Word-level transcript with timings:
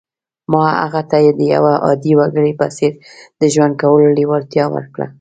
ما 0.51 0.63
هغه 0.83 1.01
ته 1.09 1.17
د 1.39 1.41
یوه 1.53 1.73
عادي 1.85 2.13
وګړي 2.19 2.53
په 2.59 2.67
څېر 2.75 2.93
د 3.39 3.41
ژوند 3.53 3.73
کولو 3.81 4.07
لېوالتیا 4.17 4.65
ورکړه 4.75 5.07